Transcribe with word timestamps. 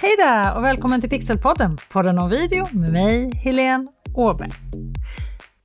Hej 0.00 0.16
där 0.18 0.56
och 0.56 0.64
välkommen 0.64 1.00
till 1.00 1.10
Pixelpodden, 1.10 1.78
podden 1.90 2.18
om 2.18 2.30
video 2.30 2.66
med 2.72 2.92
mig, 2.92 3.30
Helene 3.34 3.86
Åberg. 4.14 4.50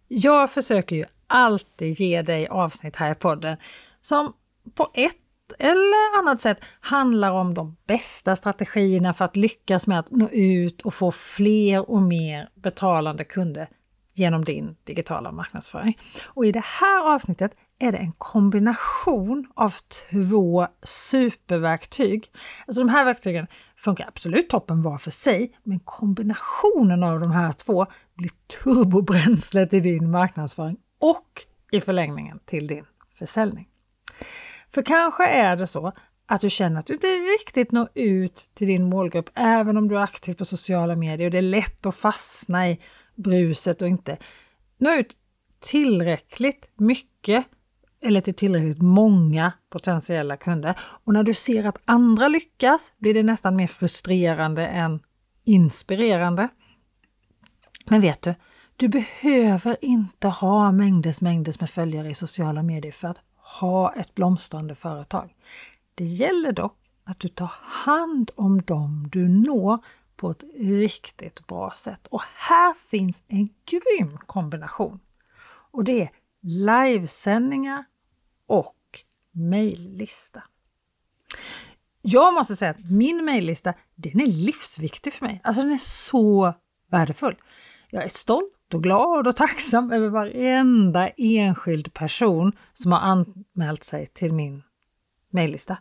Jag 0.08 0.52
försöker 0.52 0.96
ju 0.96 1.06
alltid 1.28 2.00
ge 2.00 2.22
dig 2.22 2.48
avsnitt 2.48 2.96
här 2.96 3.12
i 3.12 3.16
podden 3.16 3.58
som 4.02 4.34
på 4.76 4.92
ett 4.94 5.16
eller 5.60 6.20
annat 6.20 6.42
sätt 6.42 6.58
handlar 6.80 7.32
om 7.32 7.54
de 7.54 7.76
bästa 7.88 8.36
strategierna 8.36 9.14
för 9.14 9.26
att 9.26 9.36
lyckas 9.36 9.88
med 9.88 10.00
att 10.00 10.12
nå 10.12 10.30
ut 10.30 10.82
och 10.82 10.94
få 10.94 11.12
fler 11.12 11.90
och 11.90 12.02
mer 12.02 12.50
betalande 12.56 13.24
kunder 13.24 13.68
genom 14.14 14.46
din 14.46 14.76
digitala 14.84 15.32
marknadsföring. 15.32 15.98
Och 16.28 16.46
i 16.46 16.52
det 16.52 16.66
här 16.66 17.14
avsnittet 17.14 17.52
är 17.80 17.92
det 17.92 17.98
en 17.98 18.12
kombination 18.18 19.48
av 19.56 19.74
två 20.10 20.68
superverktyg. 20.84 22.32
Alltså 22.68 22.82
de 22.82 22.90
här 22.90 23.06
verktygen 23.06 23.48
funkar 23.78 24.08
absolut 24.08 24.50
toppen 24.50 24.82
var 24.82 24.98
för 24.98 25.12
sig, 25.12 25.58
men 25.64 25.80
kombinationen 25.80 27.04
av 27.04 27.20
de 27.20 27.32
här 27.32 27.54
två 27.54 27.86
blir 28.16 28.32
turbobränslet 28.64 29.74
i 29.74 29.80
din 29.80 30.12
marknadsföring 30.12 30.78
och 31.00 31.42
i 31.72 31.82
förlängningen 31.82 32.40
till 32.46 32.68
din 32.68 32.86
försäljning. 33.14 33.68
För 34.74 34.82
kanske 34.82 35.28
är 35.28 35.56
det 35.56 35.68
så 35.68 35.92
att 36.26 36.42
du 36.42 36.50
känner 36.50 36.80
att 36.80 36.86
du 36.86 36.94
inte 36.94 37.08
riktigt 37.08 37.72
når 37.72 37.90
ut 37.96 38.50
till 38.54 38.68
din 38.68 38.84
målgrupp 38.84 39.30
även 39.36 39.78
om 39.78 39.88
du 39.88 39.98
är 39.98 40.02
aktiv 40.02 40.34
på 40.34 40.46
sociala 40.46 40.96
medier 40.96 41.28
och 41.28 41.32
det 41.32 41.38
är 41.38 41.42
lätt 41.42 41.86
att 41.86 41.96
fastna 41.96 42.70
i 42.70 42.80
bruset 43.16 43.82
och 43.82 43.88
inte 43.88 44.18
nå 44.78 44.94
ut 44.94 45.18
tillräckligt 45.60 46.72
mycket 46.78 47.46
eller 48.04 48.22
till 48.22 48.34
tillräckligt 48.34 48.82
många 48.82 49.54
potentiella 49.70 50.38
kunder. 50.38 50.80
Och 51.04 51.14
när 51.14 51.24
du 51.24 51.34
ser 51.34 51.68
att 51.68 51.78
andra 51.86 52.28
lyckas 52.28 52.94
blir 52.98 53.14
det 53.14 53.24
nästan 53.24 53.56
mer 53.56 53.68
frustrerande 53.68 54.68
än 54.68 55.00
inspirerande. 55.44 56.50
Men 57.86 58.02
vet 58.02 58.22
du, 58.22 58.36
du 58.76 58.88
behöver 58.88 59.78
inte 59.82 60.28
ha 60.28 60.72
mängdes 60.72 61.22
mängdes 61.22 61.60
med 61.60 61.70
följare 61.70 62.10
i 62.10 62.14
sociala 62.14 62.64
medier 62.64 62.92
för 62.92 63.08
att 63.08 63.22
ha 63.60 63.94
ett 63.94 64.16
blomstrande 64.16 64.76
företag. 64.76 65.36
Det 65.96 66.06
gäller 66.06 66.52
dock 66.52 66.78
att 67.04 67.20
du 67.20 67.28
tar 67.28 67.52
hand 67.60 68.32
om 68.36 68.62
dem 68.62 69.10
du 69.12 69.28
når 69.30 69.80
på 70.16 70.32
ett 70.32 70.44
riktigt 70.60 71.48
bra 71.48 71.72
sätt. 71.76 72.08
Och 72.08 72.22
här 72.36 72.74
finns 72.74 73.24
en 73.28 73.48
grym 73.48 74.18
kombination. 74.26 75.00
Och 75.72 75.84
det 75.84 76.02
är 76.02 76.10
livesändningar 76.42 77.86
och 78.54 79.02
mejllista. 79.32 80.44
Jag 82.02 82.34
måste 82.34 82.56
säga 82.56 82.72
att 82.72 82.92
min 82.92 83.26
mejllista, 83.26 83.74
den 83.96 84.22
är 84.22 84.28
livsviktig 84.28 85.14
för 85.14 85.26
mig. 85.26 85.42
Alltså 85.44 85.62
den 85.62 85.72
är 85.72 85.78
så 85.78 86.54
värdefull. 86.92 87.36
Jag 87.90 88.04
är 88.04 88.10
stolt 88.10 88.74
och 88.74 88.84
glad 88.84 89.28
och 89.28 89.36
tacksam 89.36 89.92
över 89.92 90.10
varenda 90.10 91.10
enskild 91.10 91.94
person 91.94 92.52
som 92.74 92.92
har 92.92 93.00
anmält 93.00 93.84
sig 93.84 94.08
till 94.08 94.34
min 94.34 94.64
mejllista. 95.30 95.78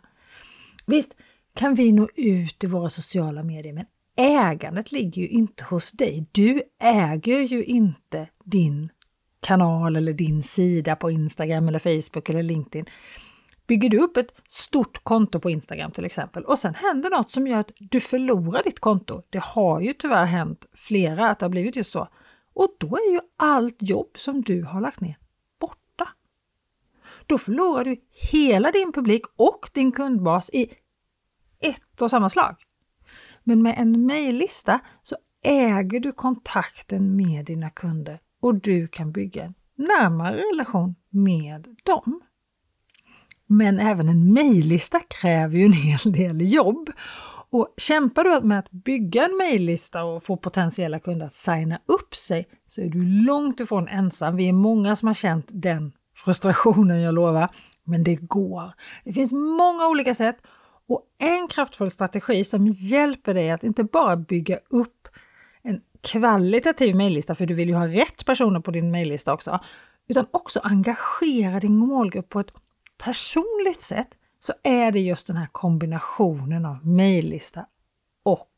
Visst 0.85 1.17
kan 1.55 1.75
vi 1.75 1.91
nå 1.91 2.09
ut 2.15 2.63
i 2.63 2.67
våra 2.67 2.89
sociala 2.89 3.43
medier, 3.43 3.73
men 3.73 3.85
ägandet 4.17 4.91
ligger 4.91 5.21
ju 5.21 5.27
inte 5.27 5.63
hos 5.63 5.91
dig. 5.91 6.27
Du 6.31 6.61
äger 6.79 7.39
ju 7.39 7.63
inte 7.63 8.29
din 8.43 8.89
kanal 9.43 9.95
eller 9.95 10.13
din 10.13 10.43
sida 10.43 10.95
på 10.95 11.11
Instagram 11.11 11.67
eller 11.67 11.79
Facebook 11.79 12.29
eller 12.29 12.43
LinkedIn. 12.43 12.85
Bygger 13.67 13.89
du 13.89 13.99
upp 13.99 14.17
ett 14.17 14.33
stort 14.47 15.03
konto 15.03 15.39
på 15.39 15.49
Instagram 15.49 15.91
till 15.91 16.05
exempel 16.05 16.45
och 16.45 16.59
sen 16.59 16.75
händer 16.75 17.09
något 17.09 17.31
som 17.31 17.47
gör 17.47 17.59
att 17.59 17.71
du 17.79 17.99
förlorar 17.99 18.63
ditt 18.63 18.79
konto. 18.79 19.21
Det 19.29 19.43
har 19.43 19.81
ju 19.81 19.93
tyvärr 19.93 20.25
hänt 20.25 20.65
flera 20.73 21.29
att 21.29 21.39
det 21.39 21.45
har 21.45 21.49
blivit 21.49 21.75
just 21.75 21.91
så. 21.91 22.07
Och 22.53 22.75
då 22.79 22.87
är 22.87 23.13
ju 23.13 23.19
allt 23.37 23.77
jobb 23.79 24.17
som 24.17 24.41
du 24.41 24.63
har 24.63 24.81
lagt 24.81 25.01
ner 25.01 25.17
borta. 25.59 26.09
Då 27.27 27.37
förlorar 27.37 27.85
du 27.85 27.97
hela 28.31 28.71
din 28.71 28.91
publik 28.91 29.21
och 29.35 29.69
din 29.73 29.91
kundbas 29.91 30.49
i 30.49 30.63
ett 31.59 32.01
och 32.01 32.09
samma 32.09 32.29
slag. 32.29 32.55
Men 33.43 33.61
med 33.61 33.75
en 33.77 34.05
mejllista 34.05 34.79
så 35.03 35.15
äger 35.43 35.99
du 35.99 36.11
kontakten 36.11 37.15
med 37.15 37.45
dina 37.45 37.69
kunder 37.69 38.19
och 38.43 38.55
du 38.55 38.87
kan 38.87 39.11
bygga 39.11 39.43
en 39.43 39.53
närmare 39.77 40.35
relation 40.35 40.95
med 41.09 41.67
dem. 41.83 42.21
Men 43.47 43.79
även 43.79 44.09
en 44.09 44.33
mejllista 44.33 44.99
kräver 44.99 45.57
ju 45.57 45.65
en 45.65 45.73
hel 45.73 46.11
del 46.11 46.53
jobb. 46.53 46.89
Och 47.49 47.73
kämpar 47.77 48.23
du 48.23 48.47
med 48.47 48.59
att 48.59 48.71
bygga 48.71 49.25
en 49.25 49.37
mejllista 49.37 50.03
och 50.03 50.23
få 50.23 50.37
potentiella 50.37 50.99
kunder 50.99 51.25
att 51.25 51.33
signa 51.33 51.79
upp 51.85 52.15
sig 52.15 52.47
så 52.67 52.81
är 52.81 52.89
du 52.89 53.05
långt 53.25 53.59
ifrån 53.59 53.87
ensam. 53.87 54.35
Vi 54.35 54.49
är 54.49 54.53
många 54.53 54.95
som 54.95 55.07
har 55.07 55.15
känt 55.15 55.45
den 55.49 55.93
frustrationen, 56.15 57.01
jag 57.01 57.15
lovar. 57.15 57.49
Men 57.83 58.03
det 58.03 58.15
går. 58.15 58.73
Det 59.05 59.13
finns 59.13 59.33
många 59.33 59.87
olika 59.87 60.15
sätt 60.15 60.37
och 60.87 61.01
en 61.19 61.47
kraftfull 61.47 61.91
strategi 61.91 62.43
som 62.43 62.67
hjälper 62.67 63.33
dig 63.33 63.51
att 63.51 63.63
inte 63.63 63.83
bara 63.83 64.17
bygga 64.17 64.59
upp 64.69 65.07
kvalitativ 66.03 66.95
mejllista, 66.95 67.35
för 67.35 67.45
du 67.45 67.53
vill 67.53 67.69
ju 67.69 67.75
ha 67.75 67.87
rätt 67.87 68.25
personer 68.25 68.59
på 68.59 68.71
din 68.71 68.91
mejllista 68.91 69.33
också, 69.33 69.59
utan 70.07 70.25
också 70.31 70.59
engagera 70.63 71.59
din 71.59 71.77
målgrupp 71.77 72.29
på 72.29 72.39
ett 72.39 72.53
personligt 73.03 73.81
sätt, 73.81 74.07
så 74.39 74.53
är 74.63 74.91
det 74.91 74.99
just 74.99 75.27
den 75.27 75.37
här 75.37 75.47
kombinationen 75.51 76.65
av 76.65 76.87
mejllista 76.87 77.65
och 78.23 78.49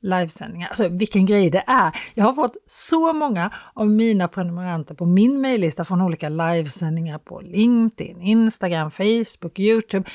livesändningar. 0.00 0.68
Alltså 0.68 0.88
vilken 0.88 1.26
grej 1.26 1.50
det 1.50 1.64
är! 1.66 1.92
Jag 2.14 2.24
har 2.24 2.32
fått 2.32 2.56
så 2.66 3.12
många 3.12 3.50
av 3.74 3.88
mina 3.88 4.28
prenumeranter 4.28 4.94
på 4.94 5.06
min 5.06 5.40
mejllista 5.40 5.84
från 5.84 6.00
olika 6.00 6.28
livesändningar 6.28 7.18
på 7.18 7.40
LinkedIn, 7.40 8.20
Instagram, 8.20 8.90
Facebook, 8.90 9.58
Youtube. 9.58 10.10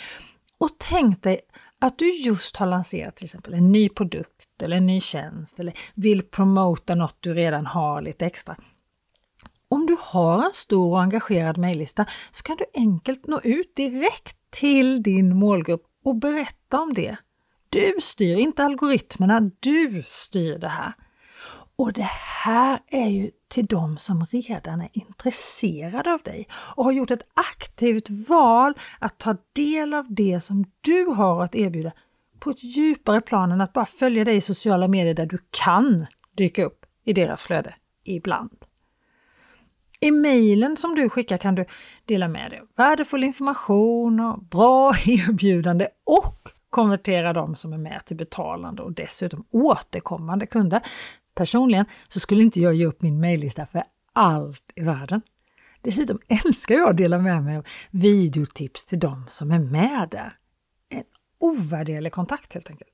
Och 0.57 0.69
tänk 0.77 1.23
dig 1.23 1.39
att 1.81 1.97
du 1.97 2.15
just 2.15 2.57
har 2.57 2.67
lanserat 2.67 3.15
till 3.15 3.25
exempel 3.25 3.53
en 3.53 3.71
ny 3.71 3.89
produkt 3.89 4.61
eller 4.61 4.77
en 4.77 4.85
ny 4.85 5.01
tjänst 5.01 5.59
eller 5.59 5.73
vill 5.93 6.21
promota 6.21 6.95
något 6.95 7.17
du 7.19 7.33
redan 7.33 7.65
har 7.65 8.01
lite 8.01 8.25
extra. 8.25 8.55
Om 9.69 9.85
du 9.85 9.97
har 9.99 10.45
en 10.45 10.53
stor 10.53 10.91
och 10.91 11.01
engagerad 11.01 11.57
mejllista 11.57 12.05
så 12.31 12.43
kan 12.43 12.57
du 12.57 12.65
enkelt 12.73 13.27
nå 13.27 13.41
ut 13.43 13.75
direkt 13.75 14.37
till 14.49 15.03
din 15.03 15.37
målgrupp 15.37 15.83
och 16.05 16.15
berätta 16.15 16.79
om 16.79 16.93
det. 16.93 17.17
Du 17.69 17.95
styr 18.01 18.35
inte 18.37 18.63
algoritmerna, 18.63 19.51
du 19.59 20.03
styr 20.05 20.57
det 20.57 20.67
här. 20.67 20.93
Och 21.75 21.93
det 21.93 22.09
här 22.43 22.79
är 22.87 23.07
ju 23.07 23.31
till 23.51 23.65
de 23.65 23.97
som 23.97 24.25
redan 24.31 24.81
är 24.81 24.89
intresserade 24.93 26.13
av 26.13 26.21
dig 26.21 26.47
och 26.75 26.83
har 26.83 26.91
gjort 26.91 27.11
ett 27.11 27.27
aktivt 27.33 28.09
val 28.29 28.73
att 28.99 29.17
ta 29.17 29.37
del 29.53 29.93
av 29.93 30.05
det 30.09 30.41
som 30.41 30.65
du 30.81 31.05
har 31.05 31.43
att 31.43 31.55
erbjuda 31.55 31.91
på 32.39 32.49
ett 32.49 32.63
djupare 32.63 33.21
plan 33.21 33.51
än 33.51 33.61
att 33.61 33.73
bara 33.73 33.85
följa 33.85 34.25
dig 34.25 34.35
i 34.35 34.41
sociala 34.41 34.87
medier 34.87 35.13
där 35.13 35.25
du 35.25 35.37
kan 35.49 36.05
dyka 36.37 36.65
upp 36.65 36.85
i 37.05 37.13
deras 37.13 37.43
flöde 37.43 37.75
ibland. 38.03 38.65
I 39.99 40.11
mejlen 40.11 40.77
som 40.77 40.95
du 40.95 41.09
skickar 41.09 41.37
kan 41.37 41.55
du 41.55 41.65
dela 42.05 42.27
med 42.27 42.51
dig 42.51 42.59
av 42.59 42.67
värdefull 42.75 43.23
information 43.23 44.19
och 44.19 44.43
bra 44.43 44.93
erbjudande 45.05 45.87
och 46.05 46.49
konvertera 46.69 47.33
dem 47.33 47.55
som 47.55 47.73
är 47.73 47.77
med 47.77 48.05
till 48.05 48.17
betalande 48.17 48.81
och 48.81 48.93
dessutom 48.93 49.45
återkommande 49.51 50.45
kunder 50.45 50.81
Personligen 51.35 51.85
så 52.07 52.19
skulle 52.19 52.43
inte 52.43 52.61
jag 52.61 52.73
ge 52.73 52.85
upp 52.85 53.01
min 53.01 53.19
mejllista 53.19 53.65
för 53.65 53.83
allt 54.13 54.71
i 54.75 54.81
världen. 54.81 55.21
Dessutom 55.81 56.19
älskar 56.45 56.75
jag 56.75 56.89
att 56.89 56.97
dela 56.97 57.17
med 57.17 57.43
mig 57.43 57.57
av 57.57 57.65
videotips 57.91 58.85
till 58.85 58.99
de 58.99 59.25
som 59.29 59.51
är 59.51 59.59
med 59.59 60.07
där. 60.11 60.33
En 60.89 61.03
ovärderlig 61.39 62.11
kontakt 62.11 62.53
helt 62.53 62.69
enkelt. 62.69 62.89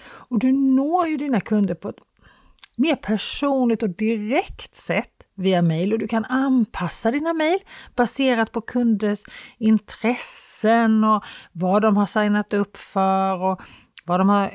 Och 0.00 0.38
du 0.38 0.52
når 0.52 1.06
ju 1.06 1.16
dina 1.16 1.40
kunder 1.40 1.74
på 1.74 1.88
ett 1.88 1.98
mer 2.76 2.96
personligt 2.96 3.82
och 3.82 3.90
direkt 3.90 4.74
sätt 4.74 5.12
via 5.34 5.62
mejl 5.62 5.92
och 5.92 5.98
du 5.98 6.08
kan 6.08 6.24
anpassa 6.24 7.10
dina 7.10 7.32
mejl 7.32 7.58
baserat 7.96 8.52
på 8.52 8.60
kunders 8.60 9.20
intressen 9.58 11.04
och 11.04 11.24
vad 11.52 11.82
de 11.82 11.96
har 11.96 12.06
signat 12.06 12.54
upp 12.54 12.76
för 12.76 13.44
och 13.44 13.60
vad 14.04 14.20
de 14.20 14.28
har 14.28 14.52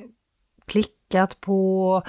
klickat 0.65 1.41
på, 1.41 2.01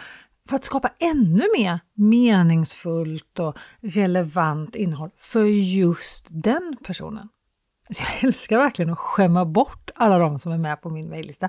för 0.49 0.57
att 0.57 0.65
skapa 0.65 0.91
ännu 1.01 1.45
mer 1.59 1.81
meningsfullt 1.95 3.39
och 3.39 3.59
relevant 3.81 4.77
innehåll 4.77 5.11
för 5.19 5.45
just 5.45 6.27
den 6.29 6.77
personen. 6.87 7.29
Jag 7.89 8.25
älskar 8.25 8.59
verkligen 8.59 8.93
att 8.93 8.99
skämma 8.99 9.45
bort 9.45 9.91
alla 9.95 10.19
de 10.19 10.39
som 10.39 10.53
är 10.53 10.59
med 10.59 10.83
på 10.83 10.91
min 10.91 11.09
mejllista. 11.09 11.49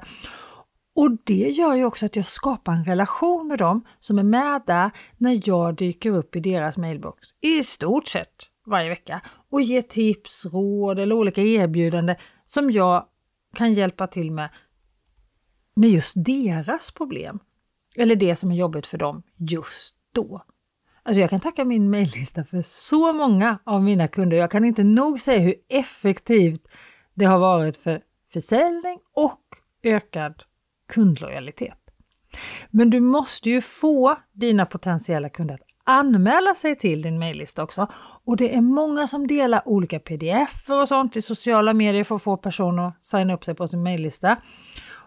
Och 0.96 1.18
det 1.24 1.50
gör 1.50 1.76
ju 1.76 1.86
också 1.86 2.06
att 2.06 2.16
jag 2.16 2.28
skapar 2.28 2.74
en 2.74 2.84
relation 2.84 3.48
med 3.48 3.58
dem 3.60 3.86
som 4.00 4.20
är 4.20 4.24
med 4.24 4.62
där 4.66 4.92
när 5.18 5.42
jag 5.50 5.76
dyker 5.76 6.12
upp 6.12 6.36
i 6.36 6.40
deras 6.40 6.78
mailbox 6.78 7.30
i 7.42 7.64
stort 7.64 8.08
sett 8.08 8.50
varje 8.66 8.90
vecka 8.90 9.22
och 9.52 9.62
ger 9.62 9.82
tips, 9.82 10.46
råd 10.46 11.00
eller 11.00 11.16
olika 11.16 11.42
erbjudanden 11.42 12.16
som 12.46 12.72
jag 12.72 13.06
kan 13.56 13.74
hjälpa 13.74 14.08
till 14.08 14.32
med 14.32 14.50
med 15.76 15.90
just 15.90 16.14
deras 16.16 16.92
problem. 16.92 17.40
Eller 17.98 18.16
det 18.16 18.36
som 18.36 18.52
är 18.52 18.56
jobbigt 18.56 18.88
för 18.88 18.98
dem 18.98 19.24
just 19.38 19.96
då. 20.14 20.46
Alltså 21.04 21.22
jag 21.22 21.30
kan 21.30 21.40
tacka 21.40 21.66
min 21.66 21.90
mejllista 21.90 22.44
för 22.44 22.62
så 22.62 23.14
många 23.14 23.60
av 23.64 23.84
mina 23.84 24.08
kunder. 24.08 24.38
Jag 24.38 24.52
kan 24.52 24.66
inte 24.66 24.84
nog 24.84 25.22
säga 25.22 25.40
hur 25.40 25.56
effektivt 25.70 26.68
det 27.14 27.26
har 27.26 27.40
varit 27.40 27.78
för 27.78 28.02
försäljning 28.34 29.00
och 29.14 29.42
ökad 29.84 30.44
kundlojalitet. 30.94 31.78
Men 32.72 32.90
du 32.90 33.00
måste 33.00 33.50
ju 33.50 33.62
få 33.62 34.18
dina 34.34 34.66
potentiella 34.66 35.30
kunder 35.30 35.54
att 35.56 35.62
anmäla 35.84 36.56
sig 36.56 36.76
till 36.76 37.02
din 37.02 37.20
mejllista 37.20 37.64
också. 37.64 37.88
Och 38.26 38.38
det 38.38 38.56
är 38.56 38.62
många 38.62 39.08
som 39.08 39.28
delar 39.28 39.68
olika 39.68 40.00
pdf 40.00 40.70
och 40.70 40.88
sånt 40.88 41.16
i 41.16 41.22
sociala 41.22 41.74
medier 41.74 42.04
för 42.04 42.16
att 42.16 42.24
få 42.24 42.38
personer 42.38 42.88
att 42.88 43.04
signa 43.04 43.34
upp 43.34 43.46
sig 43.46 43.56
på 43.56 43.68
sin 43.68 43.84
mejllista. 43.84 44.38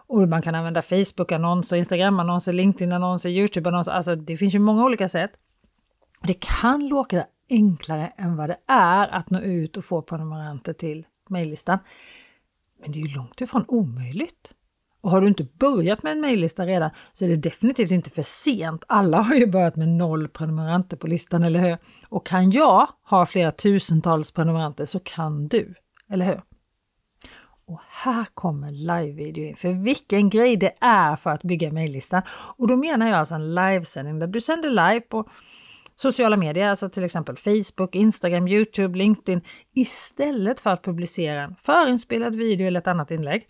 Och 0.09 0.29
man 0.29 0.41
kan 0.41 0.55
använda 0.55 0.81
Facebook-annonser, 0.81 1.77
Instagram-annonser, 1.77 2.53
LinkedIn-annonser, 2.53 3.29
YouTube-annonser. 3.29 3.91
Alltså 3.91 4.15
det 4.15 4.37
finns 4.37 4.55
ju 4.55 4.59
många 4.59 4.83
olika 4.83 5.09
sätt. 5.09 5.31
Det 6.23 6.33
kan 6.33 6.87
låta 6.87 7.23
enklare 7.49 8.13
än 8.17 8.35
vad 8.35 8.49
det 8.49 8.57
är 8.67 9.07
att 9.07 9.29
nå 9.29 9.39
ut 9.39 9.77
och 9.77 9.85
få 9.85 10.01
prenumeranter 10.01 10.73
till 10.73 11.05
mejllistan. 11.29 11.79
Men 12.81 12.91
det 12.91 12.99
är 12.99 13.07
ju 13.07 13.15
långt 13.15 13.41
ifrån 13.41 13.65
omöjligt. 13.67 14.53
Och 15.01 15.11
har 15.11 15.21
du 15.21 15.27
inte 15.27 15.47
börjat 15.59 16.03
med 16.03 16.11
en 16.11 16.21
mejllista 16.21 16.65
redan 16.65 16.89
så 17.13 17.25
är 17.25 17.29
det 17.29 17.35
definitivt 17.35 17.91
inte 17.91 18.09
för 18.09 18.23
sent. 18.23 18.83
Alla 18.87 19.21
har 19.21 19.35
ju 19.35 19.47
börjat 19.47 19.75
med 19.75 19.89
noll 19.89 20.27
prenumeranter 20.27 20.97
på 20.97 21.07
listan, 21.07 21.43
eller 21.43 21.59
hur? 21.59 21.77
Och 22.09 22.25
kan 22.25 22.51
jag 22.51 22.87
ha 23.03 23.25
flera 23.25 23.51
tusentals 23.51 24.31
prenumeranter 24.31 24.85
så 24.85 24.99
kan 24.99 25.47
du, 25.47 25.73
eller 26.09 26.25
hur? 26.25 26.41
Och 27.69 27.79
här 27.89 28.25
kommer 28.33 28.71
live-video 28.71 29.45
in, 29.45 29.55
för 29.55 29.71
vilken 29.71 30.29
grej 30.29 30.57
det 30.57 30.73
är 30.81 31.15
för 31.15 31.29
att 31.29 31.43
bygga 31.43 31.71
mejllistan. 31.71 32.21
Och 32.57 32.67
då 32.67 32.75
menar 32.75 33.07
jag 33.07 33.19
alltså 33.19 33.35
en 33.35 33.55
livesändning 33.55 34.19
där 34.19 34.27
du 34.27 34.41
sänder 34.41 34.69
live 34.69 35.01
på 35.01 35.29
sociala 35.95 36.37
medier, 36.37 36.67
alltså 36.67 36.89
till 36.89 37.03
exempel 37.03 37.37
Facebook, 37.37 37.95
Instagram, 37.95 38.47
Youtube, 38.47 38.97
LinkedIn, 38.97 39.41
istället 39.75 40.59
för 40.59 40.69
att 40.69 40.83
publicera 40.83 41.43
en 41.43 41.55
förinspelad 41.55 42.35
video 42.35 42.67
eller 42.67 42.79
ett 42.79 42.87
annat 42.87 43.11
inlägg. 43.11 43.47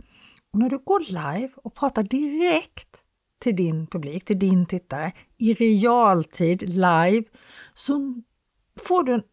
Och 0.53 0.59
när 0.59 0.69
du 0.69 0.77
går 0.77 0.99
live 0.99 1.51
och 1.55 1.75
pratar 1.75 2.03
direkt 2.03 2.97
till 3.41 3.55
din 3.55 3.87
publik, 3.87 4.25
till 4.25 4.39
din 4.39 4.65
tittare, 4.65 5.11
i 5.37 5.53
realtid 5.53 6.61
live, 6.69 7.23
så 7.73 8.21
får 8.87 9.03
du 9.03 9.13
en 9.13 9.23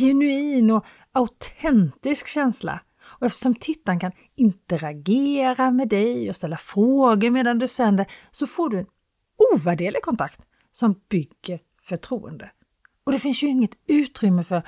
genuin 0.00 0.70
och 0.70 0.86
autentisk 1.12 2.26
känsla. 2.26 2.80
Och 3.18 3.26
eftersom 3.26 3.54
tittaren 3.54 4.00
kan 4.00 4.12
interagera 4.36 5.70
med 5.70 5.88
dig 5.88 6.28
och 6.28 6.36
ställa 6.36 6.56
frågor 6.56 7.30
medan 7.30 7.58
du 7.58 7.68
sänder 7.68 8.06
så 8.30 8.46
får 8.46 8.68
du 8.68 8.78
en 8.78 8.86
ovärderlig 9.52 10.02
kontakt 10.02 10.40
som 10.70 11.00
bygger 11.08 11.60
förtroende. 11.82 12.50
Och 13.06 13.12
det 13.12 13.18
finns 13.18 13.42
ju 13.42 13.46
inget 13.46 13.76
utrymme 13.86 14.42
för 14.42 14.62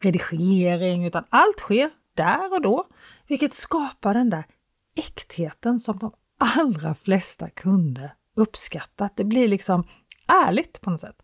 redigering 0.00 1.06
utan 1.06 1.24
allt 1.28 1.58
sker 1.58 1.90
där 2.14 2.52
och 2.52 2.62
då, 2.62 2.84
vilket 3.28 3.52
skapar 3.52 4.14
den 4.14 4.30
där 4.30 4.44
äktheten 4.96 5.80
som 5.80 5.98
de 5.98 6.12
allra 6.38 6.94
flesta 6.94 7.50
kunder 7.50 8.14
uppskattat. 8.36 9.16
Det 9.16 9.24
blir 9.24 9.48
liksom 9.48 9.84
ärligt 10.46 10.80
på 10.80 10.90
något 10.90 11.00
sätt. 11.00 11.16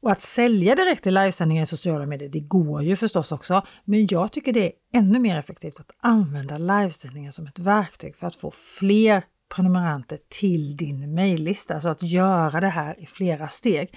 Och 0.00 0.10
att 0.10 0.20
sälja 0.20 0.74
direkt 0.74 1.06
i 1.06 1.10
livesändningar 1.10 1.62
i 1.62 1.66
sociala 1.66 2.06
medier, 2.06 2.28
det 2.28 2.40
går 2.40 2.82
ju 2.82 2.96
förstås 2.96 3.32
också, 3.32 3.66
men 3.84 4.06
jag 4.10 4.32
tycker 4.32 4.52
det 4.52 4.66
är 4.66 4.72
ännu 4.92 5.18
mer 5.18 5.38
effektivt 5.38 5.80
att 5.80 5.90
använda 6.00 6.58
livesändningar 6.58 7.30
som 7.30 7.46
ett 7.46 7.58
verktyg 7.58 8.16
för 8.16 8.26
att 8.26 8.36
få 8.36 8.50
fler 8.50 9.24
prenumeranter 9.54 10.18
till 10.28 10.76
din 10.76 11.14
mejllista, 11.14 11.74
alltså 11.74 11.88
att 11.88 12.02
göra 12.02 12.60
det 12.60 12.68
här 12.68 13.00
i 13.02 13.06
flera 13.06 13.48
steg. 13.48 13.96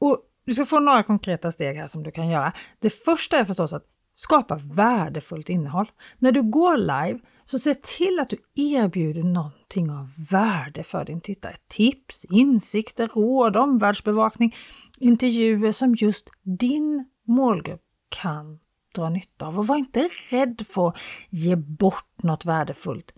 Och 0.00 0.18
du 0.46 0.54
ska 0.54 0.64
få 0.64 0.80
några 0.80 1.02
konkreta 1.02 1.52
steg 1.52 1.76
här 1.76 1.86
som 1.86 2.02
du 2.02 2.10
kan 2.10 2.28
göra. 2.28 2.52
Det 2.78 2.90
första 2.90 3.38
är 3.38 3.44
förstås 3.44 3.72
att 3.72 3.84
skapa 4.14 4.56
värdefullt 4.56 5.48
innehåll. 5.48 5.90
När 6.18 6.32
du 6.32 6.42
går 6.42 6.76
live, 6.76 7.18
så 7.50 7.58
se 7.58 7.74
till 7.74 8.18
att 8.20 8.30
du 8.30 8.36
erbjuder 8.54 9.22
någonting 9.22 9.90
av 9.90 10.10
värde 10.30 10.82
för 10.82 11.04
din 11.04 11.20
tittare. 11.20 11.56
Tips, 11.68 12.24
insikter, 12.24 13.08
råd, 13.08 13.56
omvärldsbevakning, 13.56 14.54
intervjuer 14.98 15.72
som 15.72 15.94
just 15.94 16.30
din 16.42 17.04
målgrupp 17.26 17.80
kan 18.08 18.58
dra 18.94 19.08
nytta 19.08 19.46
av. 19.46 19.58
Och 19.58 19.66
var 19.66 19.76
inte 19.76 20.08
rädd 20.30 20.62
för 20.68 20.88
att 20.88 20.96
ge 21.30 21.56
bort 21.56 22.22
något 22.22 22.44
värdefullt. 22.44 23.14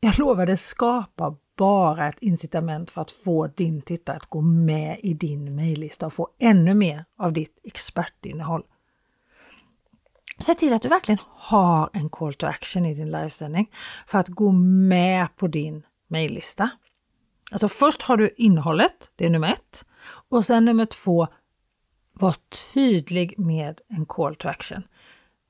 Jag 0.00 0.18
lovar, 0.18 0.46
det 0.46 0.56
skapar 0.56 1.36
bara 1.56 2.08
ett 2.08 2.18
incitament 2.20 2.90
för 2.90 3.00
att 3.00 3.10
få 3.10 3.46
din 3.46 3.82
tittare 3.82 4.16
att 4.16 4.26
gå 4.26 4.40
med 4.40 5.00
i 5.02 5.14
din 5.14 5.54
mejllista 5.54 6.06
och 6.06 6.12
få 6.12 6.28
ännu 6.38 6.74
mer 6.74 7.04
av 7.16 7.32
ditt 7.32 7.58
expertinnehåll. 7.64 8.62
Se 10.38 10.54
till 10.54 10.72
att 10.72 10.82
du 10.82 10.88
verkligen 10.88 11.18
har 11.36 11.90
en 11.92 12.08
call 12.08 12.34
to 12.34 12.46
action 12.46 12.86
i 12.86 12.94
din 12.94 13.10
livesändning 13.10 13.70
för 14.06 14.18
att 14.18 14.28
gå 14.28 14.52
med 14.52 15.36
på 15.36 15.46
din 15.46 15.82
mejllista. 16.08 16.70
Alltså 17.50 17.68
först 17.68 18.02
har 18.02 18.16
du 18.16 18.30
innehållet, 18.36 19.10
det 19.16 19.26
är 19.26 19.30
nummer 19.30 19.48
ett. 19.48 19.84
Och 20.28 20.44
sen 20.44 20.64
nummer 20.64 20.86
två, 20.86 21.28
var 22.12 22.34
tydlig 22.74 23.38
med 23.38 23.80
en 23.88 24.06
call 24.06 24.34
to 24.34 24.48
action. 24.48 24.82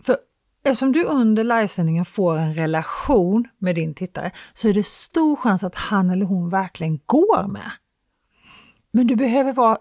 För 0.03 0.17
eftersom 0.65 0.93
du 0.93 1.05
under 1.05 1.45
livesändningen 1.45 2.05
får 2.05 2.37
en 2.37 2.55
relation 2.55 3.49
med 3.59 3.75
din 3.75 3.95
tittare 3.95 4.31
så 4.55 4.69
är 4.69 4.75
det 4.75 4.87
stor 4.87 5.37
chans 5.37 5.65
att 5.65 5.75
han 5.75 6.11
eller 6.11 6.27
hon 6.27 6.49
verkligen 6.49 7.01
går 7.07 7.49
med. 7.49 7.71
Men 8.93 9.07
du 9.07 9.17
behöver 9.17 9.53
vara 9.53 9.79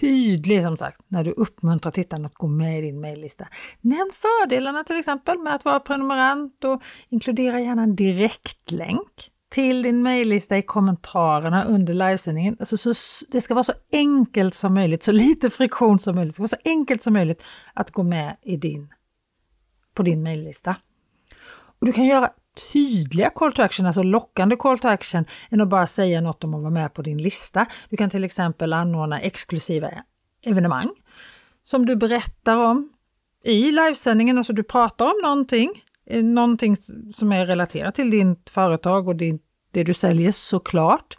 tydlig 0.00 0.62
som 0.62 0.76
sagt 0.76 1.00
när 1.08 1.24
du 1.24 1.30
uppmuntrar 1.30 1.92
tittarna 1.92 2.26
att 2.26 2.34
gå 2.34 2.46
med 2.46 2.78
i 2.78 2.80
din 2.80 3.00
mejllista. 3.00 3.48
Nämn 3.80 4.10
fördelarna 4.14 4.84
till 4.84 4.98
exempel 4.98 5.38
med 5.38 5.54
att 5.54 5.64
vara 5.64 5.80
prenumerant 5.80 6.64
och 6.64 6.82
inkludera 7.08 7.60
gärna 7.60 7.82
en 7.82 7.96
direktlänk 7.96 9.30
till 9.52 9.82
din 9.82 10.02
mejllista 10.02 10.58
i 10.58 10.62
kommentarerna 10.62 11.64
under 11.64 11.94
livesändningen. 11.94 12.56
Alltså 12.60 12.76
så, 12.76 12.94
det 13.28 13.40
ska 13.40 13.54
vara 13.54 13.64
så 13.64 13.72
enkelt 13.92 14.54
som 14.54 14.74
möjligt, 14.74 15.02
så 15.02 15.12
lite 15.12 15.50
friktion 15.50 15.98
som 15.98 16.14
möjligt. 16.14 16.32
Det 16.32 16.34
ska 16.34 16.42
vara 16.42 16.62
så 16.62 16.70
enkelt 16.70 17.02
som 17.02 17.12
möjligt 17.12 17.42
att 17.74 17.90
gå 17.90 18.02
med 18.02 18.36
i 18.42 18.56
din, 18.56 18.92
på 19.94 20.02
din 20.02 20.22
mejllista. 20.22 20.76
Och 21.80 21.86
du 21.86 21.92
kan 21.92 22.04
göra 22.04 22.30
tydliga 22.72 23.30
call 23.30 23.52
to 23.52 23.62
action, 23.62 23.86
alltså 23.86 24.02
lockande 24.02 24.56
call 24.56 24.78
to 24.78 24.88
action, 24.88 25.24
än 25.50 25.60
att 25.60 25.68
bara 25.68 25.86
säga 25.86 26.20
något 26.20 26.44
om 26.44 26.54
att 26.54 26.60
vara 26.60 26.70
med 26.70 26.94
på 26.94 27.02
din 27.02 27.18
lista. 27.18 27.66
Du 27.88 27.96
kan 27.96 28.10
till 28.10 28.24
exempel 28.24 28.72
anordna 28.72 29.20
exklusiva 29.20 29.90
evenemang 30.42 30.90
som 31.64 31.86
du 31.86 31.96
berättar 31.96 32.56
om 32.56 32.92
i 33.44 33.72
livesändningen, 33.72 34.38
alltså 34.38 34.52
du 34.52 34.62
pratar 34.62 35.04
om 35.04 35.20
någonting, 35.22 35.84
eh, 36.06 36.24
någonting 36.24 36.76
som 37.14 37.32
är 37.32 37.46
relaterat 37.46 37.94
till 37.94 38.10
ditt 38.10 38.50
företag 38.50 39.08
och 39.08 39.16
din, 39.16 39.38
det 39.70 39.84
du 39.84 39.94
säljer 39.94 40.32
såklart. 40.32 41.16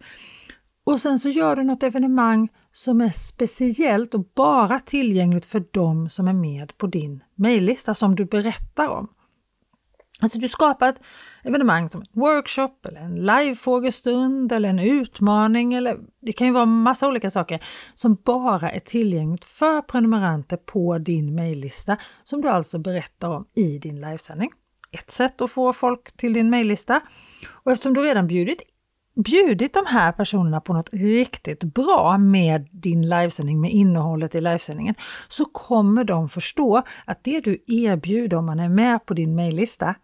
Och 0.84 1.02
sen 1.02 1.20
så 1.20 1.30
gör 1.30 1.56
du 1.56 1.64
något 1.64 1.84
evenemang 1.84 2.50
som 2.72 3.02
är 3.02 3.10
speciellt 3.10 4.14
och 4.14 4.26
bara 4.36 4.80
tillgängligt 4.80 5.46
för 5.46 5.64
dem 5.72 6.10
som 6.10 6.28
är 6.28 6.34
med 6.34 6.78
på 6.78 6.88
din 6.88 7.24
mejllista 7.36 7.94
som 7.94 8.16
du 8.16 8.26
berättar 8.26 8.88
om. 8.88 9.08
Alltså 10.22 10.40
du 10.40 10.50
skapar 10.50 10.90
ett 10.90 11.02
evenemang 11.44 11.90
som 11.90 12.02
en 12.02 12.22
workshop 12.22 12.86
eller 12.86 13.00
en 13.00 13.16
livefrågestund 13.16 14.52
eller 14.52 14.70
en 14.70 14.80
utmaning 14.80 15.74
eller 15.74 15.98
det 16.22 16.32
kan 16.32 16.48
ju 16.48 16.54
vara 16.54 16.66
massa 16.66 17.08
olika 17.08 17.32
saker 17.32 17.64
som 17.96 18.18
bara 18.26 18.72
är 18.72 18.80
tillgängligt 18.80 19.46
för 19.46 19.82
prenumeranter 19.82 20.58
på 20.58 20.98
din 20.98 21.36
mejllista 21.36 21.98
som 22.24 22.42
du 22.42 22.50
alltså 22.50 22.78
berättar 22.80 23.30
om 23.30 23.46
i 23.56 23.78
din 23.78 24.02
livesändning. 24.02 24.52
Ett 24.92 25.12
sätt 25.12 25.42
att 25.42 25.52
få 25.52 25.74
folk 25.74 26.18
till 26.18 26.34
din 26.34 26.50
mejllista. 26.50 27.02
Och 27.52 27.72
eftersom 27.72 27.94
du 27.94 28.02
redan 28.02 28.28
bjudit 28.28 28.62
bjudit 29.16 29.74
de 29.74 29.86
här 29.86 30.12
personerna 30.12 30.62
på 30.62 30.74
något 30.74 30.90
riktigt 30.94 31.64
bra 31.64 32.18
med 32.18 32.68
din 32.72 33.10
livesändning, 33.10 33.62
med 33.62 33.72
innehållet 33.72 34.36
i 34.36 34.42
livesändningen, 34.42 34.96
så 35.28 35.46
kommer 35.46 36.04
de 36.04 36.30
förstå 36.30 36.84
att 37.06 37.24
det 37.24 37.40
du 37.40 37.64
erbjuder 37.68 38.38
om 38.38 38.46
man 38.46 38.60
är 38.60 38.70
med 38.70 39.06
på 39.06 39.14
din 39.14 39.36
mejllista 39.36 39.96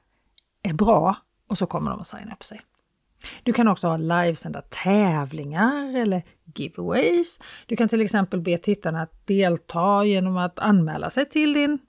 är 0.64 0.74
bra 0.74 1.16
och 1.50 1.58
så 1.58 1.66
kommer 1.66 1.92
de 1.92 2.00
att 2.00 2.08
signa 2.08 2.34
upp 2.34 2.44
sig. 2.44 2.62
Du 3.44 3.54
kan 3.54 3.68
också 3.68 3.88
ha 3.88 3.98
livesända 3.98 4.62
tävlingar 4.62 5.98
eller 5.98 6.24
giveaways. 6.56 7.40
Du 7.66 7.76
kan 7.76 7.90
till 7.90 8.02
exempel 8.02 8.42
be 8.42 8.58
tittarna 8.58 9.02
att 9.02 9.28
delta 9.28 10.06
genom 10.06 10.38
att 10.38 10.60
anmäla 10.60 11.10
sig 11.10 11.30
till 11.30 11.54
din 11.54 11.80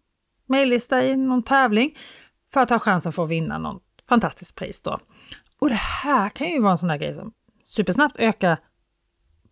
mejllista 0.47 1.05
i 1.05 1.17
någon 1.17 1.43
tävling 1.43 1.97
för 2.53 2.61
att 2.61 2.71
ha 2.71 2.79
chansen 2.79 3.13
för 3.13 3.25
att 3.25 3.31
vinna 3.31 3.59
något 3.59 3.83
fantastiskt 4.09 4.55
pris. 4.55 4.83
Då. 4.83 4.99
Och 5.61 5.69
det 5.69 5.75
här 5.75 6.29
kan 6.29 6.49
ju 6.49 6.61
vara 6.61 6.73
en 6.73 6.79
sån 6.79 6.89
där 6.89 6.97
grej 6.97 7.15
som 7.15 7.33
supersnabbt 7.65 8.17
ökar 8.19 8.59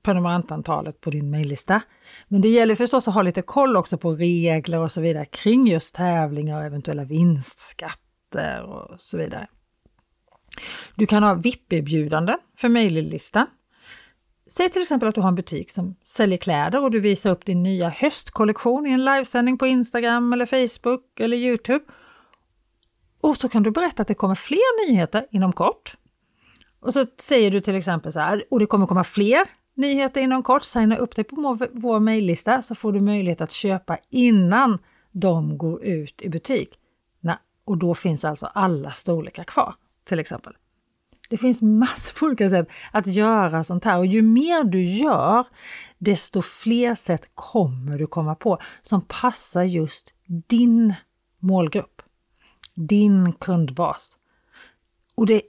prenumerantantalet 0.03 1.01
på 1.01 1.11
din 1.11 1.31
mejllista. 1.31 1.81
Men 2.29 2.41
det 2.41 2.49
gäller 2.49 2.75
förstås 2.75 3.09
att 3.09 3.15
ha 3.15 3.23
lite 3.23 3.43
koll 3.43 3.77
också 3.77 3.99
på 3.99 4.15
regler 4.15 4.79
och 4.79 4.93
så 4.93 5.01
vidare 5.01 5.25
kring 5.25 5.67
just 5.67 5.95
tävlingar 5.95 6.59
och 6.59 6.65
eventuella 6.65 7.05
vinstskatter 7.05 8.63
och 8.63 9.01
så 9.01 9.19
vidare. 9.19 9.49
Du 10.95 11.07
kan 11.07 11.23
ha 11.23 11.35
VIP-erbjudanden 11.35 12.39
för 12.57 12.69
mejllistan. 12.69 13.47
Säg 14.51 14.69
till 14.69 14.83
exempel 14.83 15.09
att 15.09 15.15
du 15.15 15.21
har 15.21 15.29
en 15.29 15.35
butik 15.35 15.71
som 15.71 15.95
säljer 16.05 16.39
kläder 16.39 16.83
och 16.83 16.91
du 16.91 17.01
visar 17.01 17.31
upp 17.31 17.45
din 17.45 17.63
nya 17.63 17.89
höstkollektion 17.89 18.87
i 18.87 18.91
en 18.91 19.05
livesändning 19.05 19.59
på 19.59 19.67
Instagram 19.67 20.33
eller 20.33 20.47
Facebook 20.47 21.21
eller 21.21 21.37
Youtube. 21.37 21.85
Och 23.21 23.37
så 23.37 23.49
kan 23.49 23.63
du 23.63 23.71
berätta 23.71 24.03
att 24.03 24.09
det 24.09 24.15
kommer 24.15 24.35
fler 24.35 24.89
nyheter 24.89 25.27
inom 25.31 25.53
kort. 25.53 25.97
Och 26.81 26.93
så 26.93 27.07
säger 27.19 27.51
du 27.51 27.61
till 27.61 27.75
exempel 27.75 28.13
så 28.13 28.21
här, 28.21 28.45
och 28.51 28.61
det 28.61 28.67
kommer 28.67 28.87
komma 28.87 29.05
fler 29.05 29.41
nyheter 29.75 30.21
inom 30.21 30.43
kort. 30.43 30.65
Signa 30.65 30.97
upp 30.97 31.17
dig 31.17 31.25
på 31.25 31.59
vår 31.73 32.01
mejllista 32.01 32.63
så 32.63 32.75
får 32.75 32.93
du 32.93 33.01
möjlighet 33.01 33.41
att 33.41 33.53
köpa 33.53 33.99
innan 34.11 34.79
de 35.13 35.59
går 35.59 35.85
ut 35.85 36.23
i 36.23 36.29
butik. 36.29 36.79
Och 37.69 37.79
då 37.79 37.95
finns 37.95 38.25
alltså 38.25 38.47
alla 38.47 38.91
storlekar 38.91 39.45
kvar 39.45 39.75
till 40.05 40.19
exempel. 40.19 40.57
Det 41.31 41.37
finns 41.37 41.63
massor 41.63 42.19
på 42.19 42.27
olika 42.27 42.51
sätt 42.51 42.69
att 42.93 43.07
göra 43.07 43.65
sånt 43.65 43.85
här 43.85 43.99
och 43.99 44.07
ju 44.07 44.23
mer 44.23 44.65
du 44.65 44.85
gör, 44.85 45.47
desto 45.99 46.43
fler 46.43 46.95
sätt 46.95 47.29
kommer 47.35 47.99
du 47.99 48.07
komma 48.07 48.35
på 48.35 48.59
som 48.83 49.01
passar 49.01 49.63
just 49.63 50.15
din 50.27 50.95
målgrupp, 51.39 51.98
din 52.79 53.33
kundbas. 53.33 54.17
Och 55.15 55.27
det, 55.27 55.43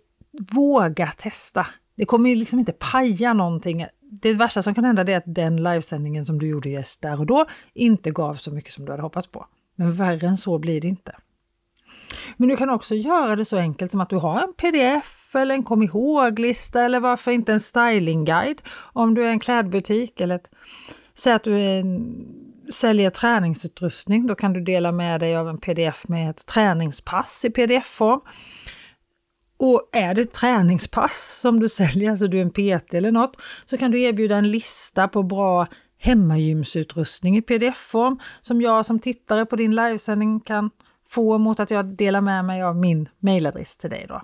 våga 0.56 1.08
testa. 1.08 1.68
Det 1.96 2.06
kommer 2.06 2.30
ju 2.30 2.36
liksom 2.36 2.60
inte 2.60 2.72
paja 2.72 3.34
någonting. 3.34 3.86
Det 4.02 4.34
värsta 4.34 4.62
som 4.62 4.76
kan 4.76 4.84
hända 4.84 5.02
är 5.02 5.18
att 5.18 5.24
den 5.26 5.64
livesändningen 5.64 6.26
som 6.26 6.40
du 6.40 6.48
gjorde 6.48 6.70
just 6.70 7.02
där 7.02 7.20
och 7.20 7.26
då 7.26 7.46
inte 7.74 8.12
gav 8.12 8.34
så 8.34 8.52
mycket 8.52 8.74
som 8.74 8.86
du 8.86 8.92
hade 8.92 9.04
hoppats 9.04 9.28
på. 9.28 9.46
Men 9.76 9.92
värre 9.92 10.28
än 10.28 10.38
så 10.38 10.60
blir 10.60 10.82
det 10.82 10.88
inte. 10.88 11.16
Men 12.38 12.50
du 12.50 12.56
kan 12.56 12.70
också 12.70 12.96
göra 12.96 13.36
det 13.36 13.46
så 13.46 13.58
enkelt 13.58 13.92
som 13.92 14.02
att 14.02 14.10
du 14.10 14.16
har 14.16 14.42
en 14.42 14.54
pdf 14.54 15.36
eller 15.36 15.56
en 15.56 15.64
kom 15.64 15.84
ihåg-lista 15.84 16.82
eller 16.82 17.00
varför 17.00 17.32
inte 17.32 17.54
en 17.54 17.60
stylingguide 17.60 18.62
om 18.94 19.14
du 19.14 19.26
är 19.26 19.30
en 19.30 19.40
klädbutik 19.40 20.22
eller 20.22 20.36
ett, 20.36 20.50
säg 21.14 21.34
att 21.34 21.44
du 21.44 21.56
är 21.56 21.80
en, 21.80 22.26
säljer 22.72 23.10
träningsutrustning. 23.10 24.28
Då 24.28 24.36
kan 24.36 24.54
du 24.54 24.62
dela 24.62 24.92
med 24.92 25.20
dig 25.20 25.38
av 25.38 25.50
en 25.50 25.58
pdf 25.58 26.08
med 26.08 26.30
ett 26.30 26.46
träningspass 26.46 27.46
i 27.46 27.50
pdf-form. 27.50 28.22
Och 29.58 29.90
är 29.92 30.16
det 30.16 30.22
ett 30.22 30.34
träningspass 30.34 31.40
som 31.42 31.60
du 31.60 31.70
säljer, 31.70 32.12
alltså 32.12 32.28
du 32.28 32.38
är 32.38 32.42
en 32.42 32.50
PT 32.50 32.94
eller 32.94 33.12
något, 33.12 33.42
så 33.66 33.78
kan 33.78 33.92
du 33.92 34.02
erbjuda 34.02 34.36
en 34.36 34.52
lista 34.52 35.08
på 35.08 35.24
bra 35.24 35.68
hemmagymsutrustning 35.98 37.38
i 37.38 37.42
pdf-form 37.42 38.20
som 38.42 38.62
jag 38.62 38.86
som 38.86 39.00
tittare 39.00 39.46
på 39.46 39.56
din 39.56 39.76
livesändning 39.76 40.40
kan 40.40 40.70
få 41.08 41.38
mot 41.38 41.60
att 41.60 41.72
jag 41.72 41.86
delar 41.86 42.22
med 42.22 42.46
mig 42.46 42.64
av 42.64 42.76
min 42.76 43.10
mailadress 43.20 43.78
till 43.78 43.90
dig 43.90 44.06
då. 44.10 44.22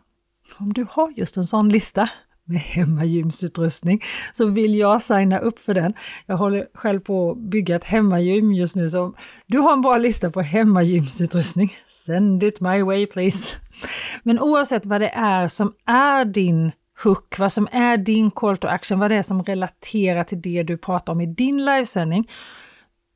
Om 0.57 0.73
du 0.73 0.87
har 0.89 1.13
just 1.15 1.37
en 1.37 1.43
sån 1.43 1.69
lista 1.69 2.09
med 2.45 2.59
hemmagymsutrustning 2.59 4.01
så 4.33 4.47
vill 4.47 4.75
jag 4.75 5.01
signa 5.01 5.39
upp 5.39 5.59
för 5.59 5.73
den. 5.73 5.93
Jag 6.25 6.37
håller 6.37 6.67
själv 6.73 6.99
på 6.99 7.31
att 7.31 7.37
bygga 7.37 7.75
ett 7.75 7.83
hemmagym 7.83 8.53
just 8.53 8.75
nu 8.75 8.89
så 8.89 9.03
om 9.03 9.15
du 9.47 9.57
har 9.57 9.73
en 9.73 9.81
bra 9.81 9.97
lista 9.97 10.31
på 10.31 10.41
hemmagymsutrustning, 10.41 11.73
send 12.05 12.43
it 12.43 12.59
my 12.59 12.81
way 12.81 13.07
please. 13.07 13.57
Men 14.23 14.39
oavsett 14.39 14.85
vad 14.85 15.01
det 15.01 15.09
är 15.09 15.47
som 15.47 15.73
är 15.85 16.25
din 16.25 16.71
hook, 17.03 17.39
vad 17.39 17.53
som 17.53 17.67
är 17.71 17.97
din 17.97 18.31
call 18.31 18.57
to 18.57 18.67
action, 18.67 18.99
vad 18.99 19.11
det 19.11 19.15
är 19.15 19.23
som 19.23 19.43
relaterar 19.43 20.23
till 20.23 20.41
det 20.41 20.63
du 20.63 20.77
pratar 20.77 21.13
om 21.13 21.21
i 21.21 21.25
din 21.25 21.65
livesändning, 21.65 22.29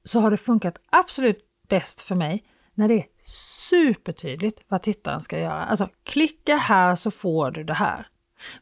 så 0.03 0.19
har 0.19 0.31
det 0.31 0.38
funkat 0.38 0.75
absolut 0.91 1.39
bäst 1.69 2.01
för 2.01 2.15
mig 2.15 2.43
när 2.75 2.88
det 2.88 2.93
är 2.93 3.05
supertydligt 3.69 4.62
vad 4.67 4.81
tittaren 4.81 5.21
ska 5.21 5.39
göra. 5.39 5.65
Alltså 5.65 5.89
klicka 6.03 6.55
här 6.55 6.95
så 6.95 7.12
får 7.12 7.51
du 7.51 7.63
det 7.63 7.74
här. 7.74 8.07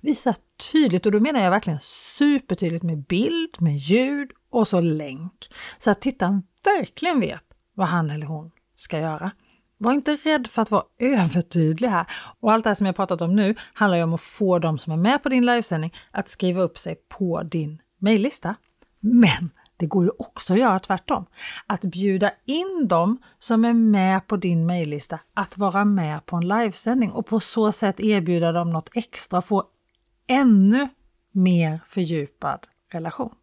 Visa 0.02 0.36
tydligt 0.72 1.06
och 1.06 1.12
då 1.12 1.20
menar 1.20 1.44
jag 1.44 1.52
verkligen 1.52 1.80
supertydligt 1.82 2.84
med 2.84 3.06
bild, 3.06 3.56
med 3.60 3.76
ljud 3.76 4.32
och 4.52 4.68
så 4.68 4.82
länk. 4.82 5.50
Så 5.78 5.92
att 5.92 6.02
tittaren 6.02 6.44
verkligen 6.64 7.20
vet 7.20 7.44
vad 7.74 7.88
han 7.88 8.10
eller 8.10 8.26
hon 8.26 8.52
ska 8.76 9.00
göra. 9.00 9.32
Var 9.78 9.94
inte 9.94 10.16
rädd 10.16 10.48
för 10.48 10.62
att 10.62 10.72
vara 10.72 10.84
övertydlig 11.00 11.88
här. 11.88 12.08
Och 12.40 12.54
allt 12.54 12.64
det 12.64 12.70
här 12.70 12.76
som 12.76 12.86
jag 12.86 12.96
pratat 12.96 13.22
om 13.22 13.36
nu 13.36 13.56
handlar 13.74 13.98
ju 13.98 14.04
om 14.04 14.14
att 14.14 14.22
få 14.22 14.60
de 14.60 14.80
som 14.80 14.94
är 14.94 14.98
med 14.98 15.24
på 15.24 15.30
din 15.30 15.46
livesändning 15.46 15.94
att 16.12 16.30
skriva 16.30 16.62
upp 16.62 16.78
sig 16.78 16.96
på 16.96 17.44
din 17.44 17.82
mejllista. 18.00 18.56
Men 19.00 19.50
det 19.78 19.86
går 19.86 20.04
ju 20.04 20.12
också 20.20 20.54
att 20.54 20.60
göra 20.60 20.80
tvärtom. 20.80 21.26
Att 21.68 21.82
bjuda 21.82 22.32
in 22.46 22.88
dem 22.88 23.18
som 23.40 23.66
är 23.66 23.74
med 23.74 24.28
på 24.28 24.38
din 24.38 24.66
mejllista 24.66 25.20
att 25.34 25.58
vara 25.58 25.86
med 25.86 26.26
på 26.26 26.36
en 26.36 26.48
livesändning 26.48 27.12
och 27.12 27.26
på 27.26 27.40
så 27.40 27.72
sätt 27.72 28.00
erbjuda 28.00 28.52
dem 28.52 28.70
något 28.70 28.90
extra 28.94 29.38
och 29.38 29.46
få 29.46 29.64
ännu 30.28 30.90
mer 31.32 31.80
fördjupad 31.88 32.60
relation. 32.92 33.36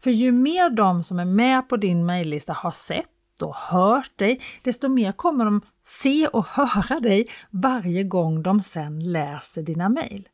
För 0.00 0.10
ju 0.10 0.32
mer 0.32 0.70
de 0.70 1.02
som 1.02 1.18
är 1.18 1.24
med 1.24 1.68
på 1.68 1.76
din 1.76 2.06
mejllista 2.06 2.52
har 2.52 2.70
sett 2.70 3.42
och 3.42 3.54
hört 3.54 4.18
dig, 4.18 4.40
desto 4.62 4.88
mer 4.88 5.12
kommer 5.12 5.44
de 5.44 5.60
se 5.84 6.26
och 6.26 6.46
höra 6.46 7.00
dig 7.00 7.28
varje 7.50 8.04
gång 8.04 8.42
de 8.42 8.62
sen 8.62 9.12
läser 9.12 9.62
dina 9.62 9.88
mejl. 9.88 10.28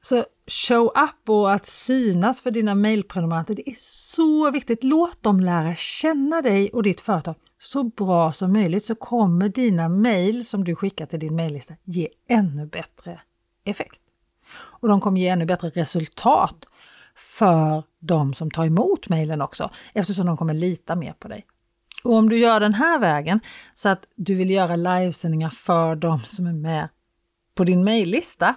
Så 0.00 0.24
show 0.50 0.86
up 0.86 1.28
och 1.28 1.52
att 1.52 1.66
synas 1.66 2.42
för 2.42 2.50
dina 2.50 2.74
mejlprenumeranter, 2.74 3.54
det 3.54 3.70
är 3.70 3.76
så 3.78 4.50
viktigt. 4.50 4.84
Låt 4.84 5.22
dem 5.22 5.40
lära 5.40 5.74
känna 5.74 6.42
dig 6.42 6.70
och 6.70 6.82
ditt 6.82 7.00
företag 7.00 7.34
så 7.58 7.84
bra 7.84 8.32
som 8.32 8.52
möjligt 8.52 8.86
så 8.86 8.94
kommer 8.94 9.48
dina 9.48 9.88
mejl 9.88 10.46
som 10.46 10.64
du 10.64 10.74
skickar 10.74 11.06
till 11.06 11.20
din 11.20 11.36
mejllista 11.36 11.74
ge 11.84 12.08
ännu 12.28 12.66
bättre 12.66 13.20
effekt. 13.64 14.00
Och 14.52 14.88
de 14.88 15.00
kommer 15.00 15.20
ge 15.20 15.28
ännu 15.28 15.46
bättre 15.46 15.70
resultat 15.70 16.66
för 17.14 17.82
de 17.98 18.34
som 18.34 18.50
tar 18.50 18.64
emot 18.64 19.08
mejlen 19.08 19.40
också 19.40 19.70
eftersom 19.94 20.26
de 20.26 20.36
kommer 20.36 20.54
lita 20.54 20.96
mer 20.96 21.12
på 21.12 21.28
dig. 21.28 21.46
Och 22.04 22.14
om 22.14 22.28
du 22.28 22.38
gör 22.38 22.60
den 22.60 22.74
här 22.74 22.98
vägen 22.98 23.40
så 23.74 23.88
att 23.88 24.06
du 24.16 24.34
vill 24.34 24.50
göra 24.50 24.76
livesändningar 24.76 25.50
för 25.50 25.96
de 25.96 26.20
som 26.20 26.46
är 26.46 26.52
med 26.52 26.88
på 27.54 27.64
din 27.64 27.84
mejllista 27.84 28.54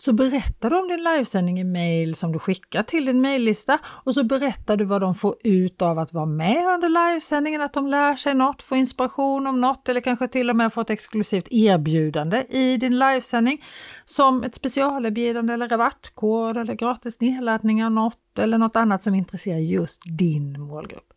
så 0.00 0.12
berättar 0.12 0.70
du 0.70 0.78
om 0.78 0.88
din 0.88 1.04
livesändning 1.04 1.60
i 1.60 1.64
mail 1.64 2.14
som 2.14 2.32
du 2.32 2.38
skickar 2.38 2.82
till 2.82 3.06
din 3.06 3.20
mejllista 3.20 3.78
och 4.04 4.14
så 4.14 4.24
berättar 4.24 4.76
du 4.76 4.84
vad 4.84 5.00
de 5.00 5.14
får 5.14 5.34
ut 5.44 5.82
av 5.82 5.98
att 5.98 6.12
vara 6.12 6.26
med 6.26 6.74
under 6.74 6.88
livesändningen, 6.88 7.60
att 7.60 7.72
de 7.72 7.86
lär 7.86 8.16
sig 8.16 8.34
något, 8.34 8.62
får 8.62 8.78
inspiration 8.78 9.46
om 9.46 9.60
något 9.60 9.88
eller 9.88 10.00
kanske 10.00 10.28
till 10.28 10.50
och 10.50 10.56
med 10.56 10.72
får 10.72 10.82
ett 10.82 10.90
exklusivt 10.90 11.48
erbjudande 11.50 12.44
i 12.48 12.76
din 12.76 12.98
livesändning 12.98 13.64
som 14.04 14.42
ett 14.42 14.54
specialerbjudande 14.54 15.52
eller 15.52 15.68
rabattkod 15.68 16.56
eller 16.56 16.74
gratis 16.74 17.20
nedladdning 17.20 17.84
av 17.84 17.92
något 17.92 18.38
eller 18.38 18.58
något 18.58 18.76
annat 18.76 19.02
som 19.02 19.14
intresserar 19.14 19.58
just 19.58 20.02
din 20.18 20.60
målgrupp. 20.60 21.12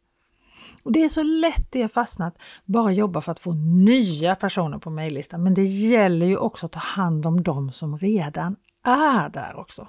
Och 0.84 0.92
Det 0.92 1.04
är 1.04 1.10
så 1.10 1.24
lätt 1.24 1.72
det 1.72 1.82
är 1.82 1.88
fastnat, 1.88 2.38
bara 2.66 2.92
jobba 2.92 3.22
för 3.22 3.32
att 3.32 3.40
få 3.40 3.54
nya 3.86 4.36
personer 4.36 4.78
på 4.78 4.90
mejllistan. 4.90 5.44
Men 5.44 5.54
det 5.54 5.64
gäller 5.64 6.26
ju 6.26 6.38
också 6.38 6.66
att 6.66 6.72
ta 6.72 6.80
hand 6.80 7.26
om 7.26 7.44
de 7.44 7.72
som 7.72 7.98
redan 7.98 8.56
är 8.84 9.30
där 9.30 9.60
också. 9.60 9.88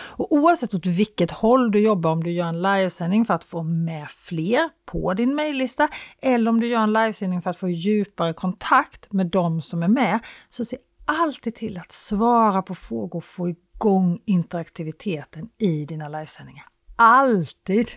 Och 0.00 0.32
oavsett 0.32 0.74
åt 0.74 0.86
vilket 0.86 1.30
håll 1.30 1.70
du 1.70 1.80
jobbar, 1.80 2.10
om 2.10 2.24
du 2.24 2.30
gör 2.30 2.46
en 2.46 2.62
livesändning 2.62 3.24
för 3.24 3.34
att 3.34 3.44
få 3.44 3.62
med 3.62 4.10
fler 4.10 4.68
på 4.84 5.14
din 5.14 5.34
mejllista 5.34 5.88
eller 6.22 6.50
om 6.50 6.60
du 6.60 6.66
gör 6.66 6.80
en 6.80 6.92
livesändning 6.92 7.42
för 7.42 7.50
att 7.50 7.56
få 7.56 7.68
djupare 7.68 8.32
kontakt 8.32 9.12
med 9.12 9.26
de 9.26 9.62
som 9.62 9.82
är 9.82 9.88
med, 9.88 10.18
så 10.48 10.64
se 10.64 10.76
alltid 11.04 11.54
till 11.54 11.78
att 11.78 11.92
svara 11.92 12.62
på 12.62 12.74
frågor 12.74 13.16
och 13.16 13.24
få 13.24 13.48
igång 13.48 14.20
interaktiviteten 14.24 15.48
i 15.58 15.84
dina 15.84 16.08
livesändningar. 16.08 16.64
Alltid! 16.96 17.88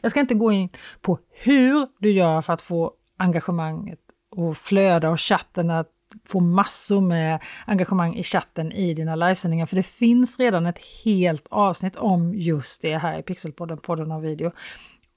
Jag 0.00 0.10
ska 0.10 0.20
inte 0.20 0.34
gå 0.34 0.52
in 0.52 0.68
på 1.00 1.18
hur 1.30 1.88
du 1.98 2.12
gör 2.12 2.42
för 2.42 2.52
att 2.52 2.62
få 2.62 2.92
engagemanget 3.16 4.00
och 4.30 4.56
flöda 4.56 5.10
och 5.10 5.20
chatten 5.20 5.70
att 5.70 5.88
få 6.28 6.40
massor 6.40 7.00
med 7.00 7.42
engagemang 7.66 8.16
i 8.16 8.22
chatten 8.22 8.72
i 8.72 8.94
dina 8.94 9.16
livesändningar. 9.16 9.66
För 9.66 9.76
det 9.76 9.82
finns 9.82 10.38
redan 10.38 10.66
ett 10.66 10.80
helt 11.04 11.46
avsnitt 11.50 11.96
om 11.96 12.34
just 12.34 12.82
det 12.82 12.98
här 12.98 13.18
i 13.18 13.22
Pixelpodden, 13.22 13.78
podden 13.78 14.12
av 14.12 14.22
video. 14.22 14.52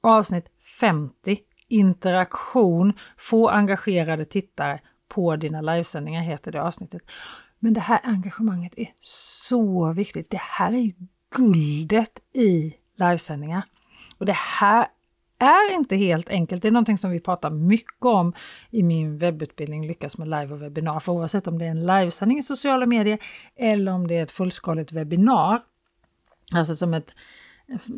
Avsnitt 0.02 0.46
50, 0.80 1.38
interaktion, 1.68 2.94
få 3.18 3.50
engagerade 3.50 4.26
tittare 4.26 4.80
på 5.08 5.36
dina 5.36 5.62
livesändningar 5.62 6.22
heter 6.22 6.52
det 6.52 6.62
avsnittet. 6.62 7.02
Men 7.60 7.74
det 7.74 7.82
här 7.82 8.00
engagemanget 8.04 8.74
är 8.78 8.88
så 9.02 9.94
viktigt. 9.94 10.30
Det 10.30 10.42
här 10.42 10.74
är 10.74 10.92
guldet 11.36 12.20
i 12.36 12.74
livesändningar. 12.96 13.64
Och 14.18 14.26
det 14.26 14.38
här 14.38 14.88
är 15.44 15.76
inte 15.76 15.96
helt 15.96 16.30
enkelt. 16.30 16.62
Det 16.62 16.68
är 16.68 16.72
någonting 16.72 16.98
som 16.98 17.12
vi 17.12 17.20
pratar 17.20 17.50
mycket 17.50 18.06
om 18.06 18.34
i 18.70 18.84
min 18.84 19.18
webbutbildning 19.18 19.88
Lyckas 19.88 20.18
med 20.18 20.28
live 20.28 20.54
och 20.54 20.62
webbinar. 20.62 21.00
För 21.00 21.12
oavsett 21.12 21.48
om 21.48 21.60
det 21.60 21.66
är 21.66 21.70
en 21.70 21.86
livesändning 21.86 22.38
i 22.38 22.44
sociala 22.44 22.86
medier 22.86 23.20
eller 23.56 23.92
om 23.92 24.08
det 24.08 24.18
är 24.18 24.24
ett 24.24 24.32
fullskaligt 24.32 24.92
webbinar, 24.92 25.62
alltså 26.54 26.76
som 26.76 26.94
ett 26.94 27.16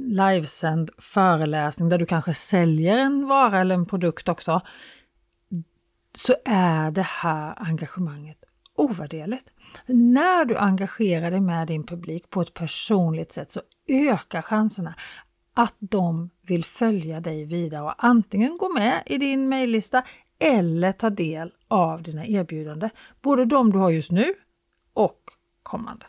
livesänd 0.07 0.89
föreläsning 0.97 1.89
där 1.89 1.97
du 1.97 2.05
kanske 2.05 2.33
säljer 2.33 2.97
en 2.97 3.27
vara 3.27 3.59
eller 3.59 3.75
en 3.75 3.85
produkt 3.85 4.29
också, 4.29 4.61
så 6.15 6.33
är 6.45 6.91
det 6.91 7.05
här 7.05 7.53
engagemanget 7.57 8.37
ovärderligt. 8.75 9.49
När 9.85 10.45
du 10.45 10.57
engagerar 10.57 11.31
dig 11.31 11.41
med 11.41 11.67
din 11.67 11.85
publik 11.85 12.29
på 12.29 12.41
ett 12.41 12.53
personligt 12.53 13.31
sätt 13.31 13.51
så 13.51 13.61
ökar 13.87 14.41
chanserna 14.41 14.95
att 15.55 15.75
de 15.79 16.29
vill 16.41 16.65
följa 16.65 17.19
dig 17.19 17.45
vidare 17.45 17.81
och 17.81 18.05
antingen 18.05 18.57
gå 18.57 18.73
med 18.73 19.03
i 19.05 19.17
din 19.17 19.49
mejllista 19.49 20.03
eller 20.39 20.91
ta 20.91 21.09
del 21.09 21.51
av 21.67 22.01
dina 22.01 22.25
erbjudanden. 22.25 22.89
Både 23.21 23.45
de 23.45 23.71
du 23.71 23.79
har 23.79 23.89
just 23.89 24.11
nu 24.11 24.33
och 24.93 25.19
kommande. 25.63 26.05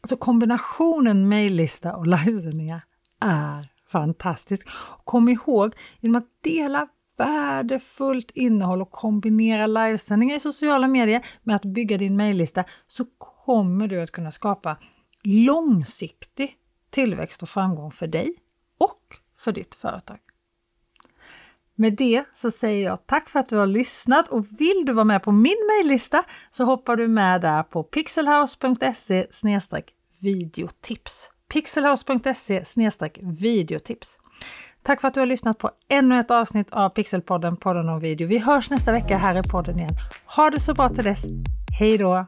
Alltså 0.00 0.16
kombinationen 0.16 1.28
mejllista 1.28 1.96
och 1.96 2.06
livesändningar 2.06 2.84
är 3.20 3.72
fantastisk. 3.88 4.68
Kom 5.04 5.28
ihåg, 5.28 5.74
genom 6.00 6.16
att 6.16 6.28
dela 6.40 6.88
värdefullt 7.18 8.30
innehåll 8.30 8.82
och 8.82 8.90
kombinera 8.90 9.66
livesändningar 9.66 10.36
i 10.36 10.40
sociala 10.40 10.88
medier 10.88 11.26
med 11.42 11.56
att 11.56 11.64
bygga 11.64 11.98
din 11.98 12.16
mejllista 12.16 12.64
så 12.86 13.04
kommer 13.18 13.88
du 13.88 14.02
att 14.02 14.10
kunna 14.10 14.32
skapa 14.32 14.76
långsiktig 15.24 16.56
tillväxt 16.90 17.42
och 17.42 17.48
framgång 17.48 17.90
för 17.90 18.06
dig 18.06 18.34
och 18.78 19.16
för 19.36 19.52
ditt 19.52 19.74
företag. 19.74 20.18
Med 21.78 21.92
det 21.96 22.24
så 22.34 22.50
säger 22.50 22.84
jag 22.84 23.06
tack 23.06 23.28
för 23.28 23.40
att 23.40 23.48
du 23.48 23.56
har 23.56 23.66
lyssnat 23.66 24.28
och 24.28 24.46
vill 24.60 24.82
du 24.86 24.92
vara 24.92 25.04
med 25.04 25.22
på 25.22 25.32
min 25.32 25.56
mejllista 25.76 26.24
så 26.50 26.64
hoppar 26.64 26.96
du 26.96 27.08
med 27.08 27.40
där 27.40 27.62
på 27.62 27.82
pixelhouse.se 27.82 29.26
videotips. 30.20 31.30
pixelhouse.se 31.48 32.64
videotips. 33.22 34.18
Tack 34.82 35.00
för 35.00 35.08
att 35.08 35.14
du 35.14 35.20
har 35.20 35.26
lyssnat 35.26 35.58
på 35.58 35.70
ännu 35.88 36.18
ett 36.20 36.30
avsnitt 36.30 36.68
av 36.70 36.88
Pixelpodden, 36.88 37.56
podden 37.56 37.88
om 37.88 38.00
video. 38.00 38.28
Vi 38.28 38.38
hörs 38.38 38.70
nästa 38.70 38.92
vecka 38.92 39.18
här 39.18 39.38
i 39.38 39.42
podden 39.42 39.78
igen. 39.78 39.96
Ha 40.36 40.50
det 40.50 40.60
så 40.60 40.74
bra 40.74 40.88
till 40.88 41.04
dess. 41.04 41.24
Hej 41.78 41.98
då! 41.98 42.26